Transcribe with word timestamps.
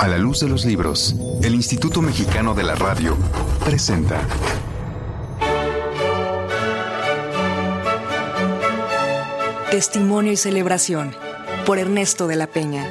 A 0.00 0.08
la 0.08 0.16
luz 0.16 0.40
de 0.40 0.48
los 0.48 0.64
libros, 0.64 1.14
el 1.42 1.54
Instituto 1.54 2.00
Mexicano 2.00 2.54
de 2.54 2.62
la 2.62 2.74
Radio 2.76 3.14
presenta 3.62 4.26
Testimonio 9.70 10.32
y 10.32 10.36
celebración 10.36 11.14
por 11.66 11.78
Ernesto 11.78 12.26
de 12.26 12.36
la 12.36 12.46
Peña. 12.46 12.88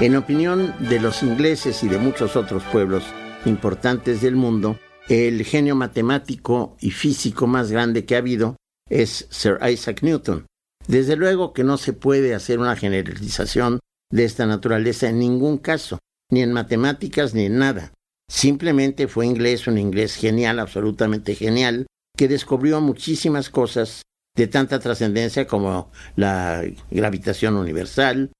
En 0.00 0.14
opinión 0.16 0.74
de 0.78 1.00
los 1.00 1.22
ingleses 1.22 1.82
y 1.84 1.88
de 1.88 1.96
muchos 1.96 2.36
otros 2.36 2.62
pueblos 2.64 3.02
importantes 3.46 4.20
del 4.20 4.36
mundo, 4.36 4.78
el 5.08 5.42
genio 5.44 5.74
matemático 5.74 6.76
y 6.80 6.90
físico 6.90 7.46
más 7.46 7.70
grande 7.70 8.04
que 8.04 8.14
ha 8.14 8.18
habido 8.18 8.56
es 8.90 9.26
Sir 9.30 9.58
Isaac 9.66 10.02
Newton. 10.02 10.44
Desde 10.88 11.16
luego 11.16 11.52
que 11.52 11.64
no 11.64 11.78
se 11.78 11.92
puede 11.92 12.34
hacer 12.34 12.58
una 12.58 12.76
generalización 12.76 13.80
de 14.10 14.24
esta 14.24 14.46
naturaleza 14.46 15.08
en 15.08 15.18
ningún 15.18 15.58
caso, 15.58 15.98
ni 16.30 16.42
en 16.42 16.52
matemáticas 16.52 17.34
ni 17.34 17.46
en 17.46 17.58
nada. 17.58 17.92
Simplemente 18.28 19.08
fue 19.08 19.26
inglés, 19.26 19.66
un 19.66 19.78
inglés 19.78 20.14
genial, 20.14 20.58
absolutamente 20.58 21.34
genial, 21.34 21.86
que 22.16 22.28
descubrió 22.28 22.80
muchísimas 22.80 23.50
cosas 23.50 24.02
de 24.36 24.46
tanta 24.46 24.78
trascendencia 24.78 25.46
como 25.46 25.90
la 26.14 26.62
gravitación 26.90 27.56
universal, 27.56 28.32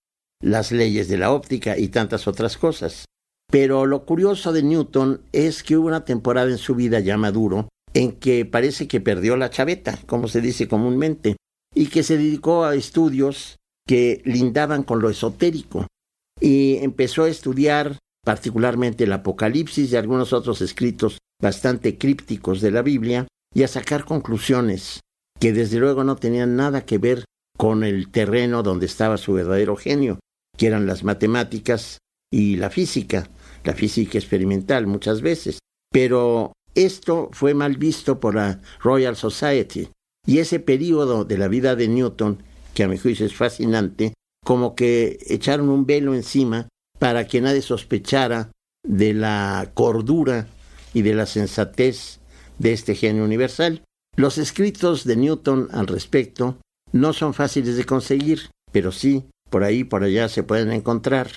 las 0.42 0.73
leyes 0.73 1.09
de 1.09 1.18
la 1.18 1.32
óptica 1.32 1.78
y 1.78 1.88
tantas 1.88 2.28
otras 2.28 2.56
cosas. 2.56 3.06
Pero 3.51 3.87
lo 3.87 4.04
curioso 4.04 4.52
de 4.52 4.62
Newton 4.62 5.23
es 5.32 5.62
que 5.62 5.76
hubo 5.76 5.87
una 5.87 6.04
temporada 6.04 6.51
en 6.51 6.59
su 6.59 6.74
vida 6.74 7.01
ya 7.01 7.16
maduro 7.16 7.68
en 7.95 8.12
que 8.12 8.45
parece 8.45 8.88
que 8.88 9.01
perdió 9.01 9.37
la 9.37 9.51
chaveta, 9.51 9.98
como 10.06 10.28
se 10.28 10.42
dice 10.42 10.68
comúnmente, 10.68 11.37
y 11.77 11.89
que 11.89 12.03
se 12.03 12.16
dedicó 12.16 12.65
a 12.65 12.75
estudios 12.75 13.59
que 13.87 14.23
lindaban 14.25 14.83
con 14.83 15.01
lo 15.01 15.11
esotérico 15.11 15.87
y 16.41 16.79
empezó 16.79 17.24
a 17.24 17.29
estudiar 17.29 17.99
particularmente 18.24 19.05
el 19.05 19.13
Apocalipsis 19.13 19.93
y 19.93 19.96
algunos 19.96 20.33
otros 20.33 20.63
escritos 20.63 21.18
bastante 21.41 21.99
crípticos 21.99 22.63
de 22.63 22.71
la 22.71 22.80
Biblia 22.80 23.29
y 23.55 23.63
a 23.63 23.68
sacar 23.68 24.07
conclusiones 24.07 25.01
que 25.38 25.52
desde 25.52 25.79
luego 25.79 26.02
no 26.02 26.16
tenían 26.16 26.57
nada 26.57 26.87
que 26.87 26.96
ver 26.96 27.24
con 27.59 27.85
el 27.85 28.11
terreno 28.11 28.63
donde 28.63 28.87
estaba 28.87 29.18
su 29.18 29.35
verdadero 29.35 29.77
genio, 29.77 30.18
que 30.57 30.66
eran 30.66 30.87
las 30.87 31.05
matemáticas 31.05 31.99
y 32.33 32.57
la 32.57 32.71
física, 32.71 33.29
la 33.65 33.74
física 33.74 34.18
experimental 34.18 34.87
muchas 34.87 35.21
veces. 35.21 35.59
Pero 35.93 36.52
esto 36.74 37.29
fue 37.33 37.52
mal 37.52 37.77
visto 37.77 38.18
por 38.18 38.35
la 38.35 38.61
Royal 38.80 39.15
Society 39.15 39.88
y 40.27 40.38
ese 40.38 40.60
periodo 40.60 41.24
de 41.24 41.38
la 41.38 41.49
vida 41.49 41.77
de 41.77 41.88
Newton, 41.88 42.43
que 42.74 42.85
a 42.85 42.88
mi 42.88 42.99
juicio 42.99 43.24
es 43.24 43.35
fascinante, 43.35 44.13
como 44.45 44.74
que 44.74 45.18
echaron 45.29 45.68
un 45.68 45.87
velo 45.87 46.15
encima 46.15 46.68
para 46.99 47.27
que 47.27 47.41
nadie 47.41 47.63
sospechara 47.63 48.51
de 48.87 49.15
la 49.15 49.71
cordura 49.74 50.49
y 50.93 51.02
de 51.02 51.15
la 51.15 51.27
sensatez 51.27 52.21
de 52.59 52.73
este 52.73 52.95
genio 52.95 53.24
universal. 53.24 53.83
Los 54.16 54.38
escritos 54.38 55.05
de 55.05 55.16
Newton 55.16 55.68
al 55.73 55.87
respecto 55.87 56.59
no 56.93 57.13
son 57.13 57.35
fáciles 57.35 57.77
de 57.77 57.85
conseguir, 57.85 58.51
pero 58.73 58.93
sí, 58.93 59.24
por 59.51 59.65
ahí 59.65 59.85
por 59.85 60.05
allá 60.05 60.29
se 60.29 60.43
pueden 60.43 60.73
encontrar. 60.73 61.29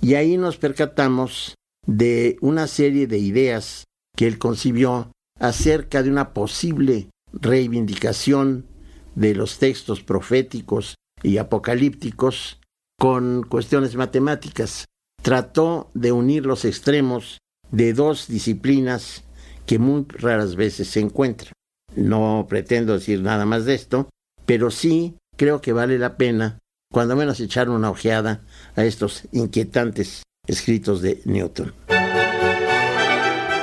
Y 0.00 0.14
ahí 0.14 0.36
nos 0.36 0.56
percatamos 0.56 1.54
de 1.86 2.36
una 2.40 2.66
serie 2.66 3.06
de 3.06 3.18
ideas 3.18 3.84
que 4.16 4.26
él 4.26 4.38
concibió 4.38 5.12
acerca 5.38 6.02
de 6.02 6.10
una 6.10 6.32
posible 6.32 7.08
reivindicación 7.40 8.66
de 9.14 9.34
los 9.34 9.58
textos 9.58 10.02
proféticos 10.02 10.94
y 11.22 11.38
apocalípticos 11.38 12.60
con 12.98 13.44
cuestiones 13.48 13.96
matemáticas. 13.96 14.86
Trató 15.22 15.90
de 15.94 16.12
unir 16.12 16.46
los 16.46 16.64
extremos 16.64 17.38
de 17.70 17.92
dos 17.92 18.28
disciplinas 18.28 19.24
que 19.66 19.78
muy 19.78 20.06
raras 20.08 20.56
veces 20.56 20.88
se 20.88 21.00
encuentran. 21.00 21.52
No 21.94 22.46
pretendo 22.48 22.94
decir 22.94 23.20
nada 23.22 23.44
más 23.44 23.64
de 23.64 23.74
esto, 23.74 24.08
pero 24.46 24.70
sí 24.70 25.16
creo 25.36 25.60
que 25.60 25.72
vale 25.72 25.98
la 25.98 26.16
pena, 26.16 26.58
cuando 26.92 27.16
menos 27.16 27.40
echar 27.40 27.68
una 27.68 27.90
ojeada 27.90 28.42
a 28.76 28.84
estos 28.84 29.24
inquietantes 29.32 30.22
escritos 30.46 31.02
de 31.02 31.20
Newton. 31.24 31.74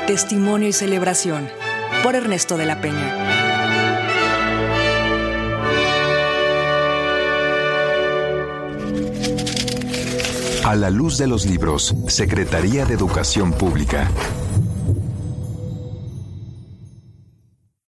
Testimonio 0.06 0.68
y 0.68 0.74
celebración 0.74 1.48
por 2.04 2.16
Ernesto 2.16 2.58
de 2.58 2.66
la 2.68 2.82
Peña. 2.82 3.55
A 10.66 10.76
la 10.76 10.90
luz 10.90 11.20
de 11.20 11.28
los 11.28 11.46
libros, 11.46 11.94
Secretaría 12.08 12.88
de 12.88 12.96
Educación 12.96 13.54
Pública. 13.54 14.10